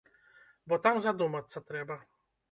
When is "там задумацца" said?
0.87-1.61